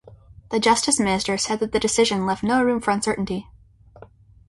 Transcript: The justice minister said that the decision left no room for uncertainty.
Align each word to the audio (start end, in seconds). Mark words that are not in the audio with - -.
The 0.49 0.59
justice 0.59 0.99
minister 0.99 1.37
said 1.37 1.59
that 1.59 1.73
the 1.73 1.79
decision 1.79 2.25
left 2.25 2.41
no 2.41 2.63
room 2.63 2.81
for 2.81 2.89
uncertainty. 2.89 3.47